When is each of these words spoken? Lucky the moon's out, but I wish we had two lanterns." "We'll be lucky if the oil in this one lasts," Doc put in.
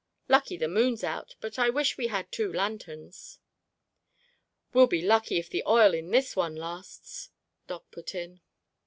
Lucky 0.27 0.57
the 0.57 0.67
moon's 0.67 1.03
out, 1.03 1.35
but 1.41 1.59
I 1.59 1.69
wish 1.69 1.95
we 1.95 2.07
had 2.07 2.31
two 2.31 2.51
lanterns." 2.51 3.37
"We'll 4.73 4.87
be 4.87 5.03
lucky 5.03 5.37
if 5.37 5.47
the 5.47 5.61
oil 5.67 5.93
in 5.93 6.09
this 6.09 6.35
one 6.35 6.55
lasts," 6.55 7.29
Doc 7.67 7.91
put 7.91 8.15
in. 8.15 8.41